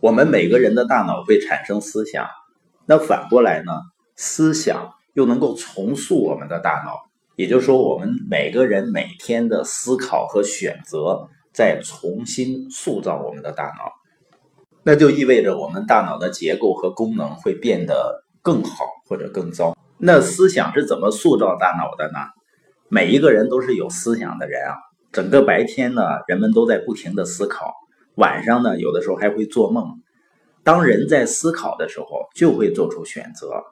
[0.00, 2.26] 我们每个人的大脑会产生思想，
[2.86, 3.72] 那反过来呢？
[4.16, 6.96] 思想又能够重塑我们的大脑，
[7.36, 13.92] 也就是说，我们每个人每天的思考和选择，在重新塑造我们的大脑。
[14.84, 19.76] 那就意味着我们大脑的结构和功能会变得更好或者更糟。
[19.98, 22.18] 那思想是怎么塑造大脑的呢？
[22.88, 24.76] 每一个人都是有思想的人啊，
[25.12, 27.74] 整个白天呢，人们都在不停的思考。
[28.16, 30.00] 晚上呢，有的时候还会做梦。
[30.62, 33.62] 当人在思考的时候，就会做出选择。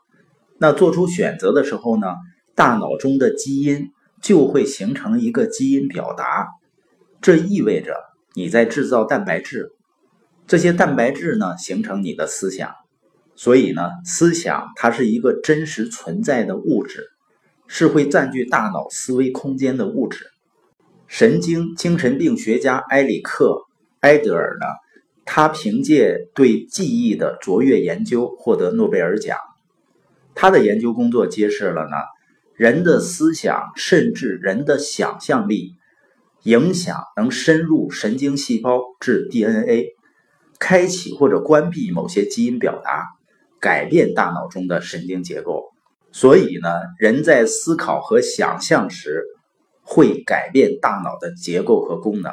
[0.59, 2.15] 那做出选择的时候呢，
[2.55, 3.91] 大脑中的基因
[4.23, 6.49] 就会形成一个基因表达。
[7.21, 7.95] 这意味着
[8.35, 9.73] 你在制造蛋白质，
[10.47, 12.73] 这些蛋白质呢，形成你的思想。
[13.37, 17.05] 所以呢，思想它是一个真实存在的物质，
[17.67, 20.25] 是会占据大脑思维空间的物质。
[21.07, 23.68] 神经精神病学家埃里克。
[24.01, 24.67] 埃德尔呢？
[25.25, 29.37] 他凭借对记忆的卓越研究获得诺贝尔奖。
[30.35, 31.97] 他的研究工作揭示了呢，
[32.55, 35.75] 人的思想甚至人的想象力，
[36.45, 39.97] 影响能深入神经细胞至 DNA，
[40.59, 43.09] 开启或者关闭某些基因表达，
[43.61, 45.65] 改变大脑中的神经结构。
[46.11, 49.25] 所以呢，人在思考和想象时，
[49.83, 52.33] 会改变大脑的结构和功能。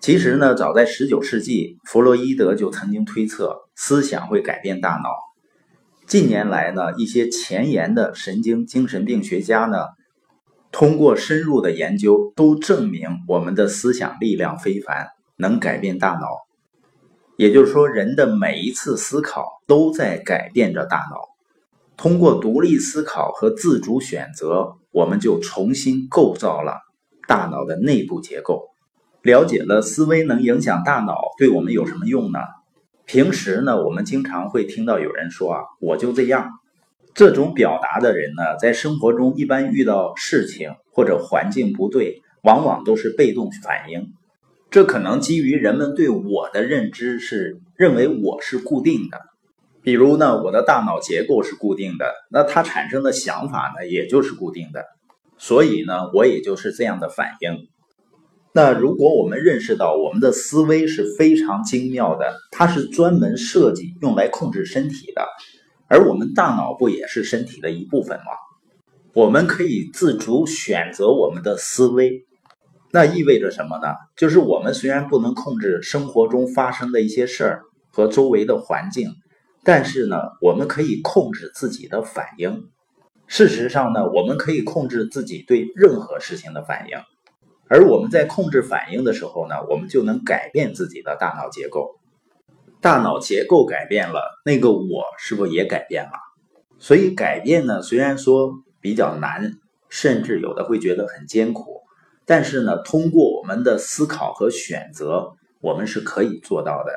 [0.00, 5.08] 其实呢，早在十九世纪，弗洛伊德就曾经推测思想会改变大脑。
[6.06, 9.78] 近年来呢，一些前沿的神经精神病学家呢，
[10.70, 16.28] 通过深入的研究，都证明我们的思想力量非凡，能改变大脑。
[17.36, 21.16] 也就是说，人的每一次思考都在改变着大脑。
[21.96, 26.74] 通过独立思考和自主选择，我们就重新构造了
[27.26, 28.68] 大脑的内部结构。
[29.26, 32.38] 了解了思维能影响大脑，对我们有什么用呢？
[33.06, 36.48] 平时呢，我们经常会听到有人说啊，我就这样。
[37.12, 44.12] 这种表达的人呢，在生活中一般遇到事情或者环境不对，往往都是被动反应。
[44.70, 49.18] 这可能基于人们对我的认知是认为我是固定的，
[49.82, 54.84] 比如呢，我的大脑结构是固定的，那它产生的想法呢，也就是固定的，
[55.36, 57.66] 所以呢，我也就是这样的反应。
[58.56, 65.26] 那如果我们认识到我们的思维是非常精妙的，它是专门设计用来控制身体的，
[65.88, 68.24] 而我们大脑不也是身体的一部分吗？
[69.12, 72.24] 我们可以自主选择我们的思维，
[72.92, 73.88] 那意味着什么呢？
[74.16, 77.60] 就是我们虽然不能控制生活中发生的一些事儿
[77.92, 79.10] 和周围的环境，
[79.64, 82.70] 但是呢，我们可以控制自己的反应。
[83.26, 86.96] 事实上呢，我们可以控制自己对任何事情的反应。
[87.68, 91.98] 而我们在控制反应的时候呢，我们就能改变自己的大脑结构。
[92.80, 96.12] 大脑结构改变了，那个我是不是也改变了？
[96.78, 99.54] 所以改变呢，虽然说比较难，
[99.88, 101.80] 甚至有的会觉得很艰苦，
[102.24, 106.92] 但是呢，通过我们的思考和选择，我们是可以做到的。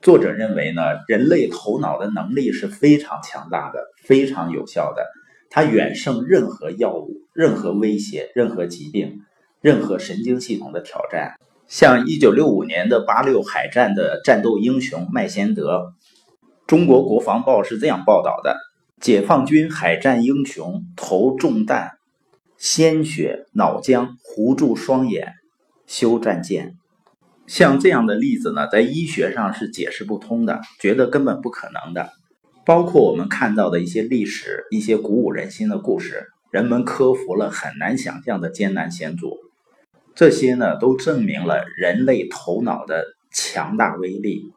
[0.00, 5.04] 作者认为呢，人类头脑的能力是非常强大的，非常有效的，
[5.50, 9.20] 它远胜任何药物、任何威胁、任何疾病。
[9.62, 11.36] 任何神经系统的挑战，
[11.68, 15.92] 像一九六五年的八六海战的战斗英雄麦先德，
[16.66, 18.56] 中国国防报是这样报道的：
[19.00, 21.92] 解放军海战英雄头中弹，
[22.58, 25.34] 鲜血脑浆糊住双眼，
[25.86, 26.74] 修战舰。
[27.46, 32.10] 像这样的例子呢，在医学上是解释不通的，觉得根本不可能的。
[32.64, 39.36] 包括我们看到的一些历史、一些鼓舞人心的故事，人们克服了很难想象的艰难险阻。
[40.14, 44.52] 这些呢，都证明了人类头脑的强大威力。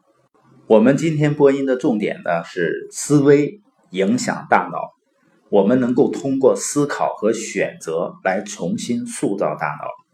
[0.66, 4.94] 我们今天播音的重点呢，是思维影响大脑。
[5.48, 10.05] 我们能够通过思考和选择来重新塑造大脑。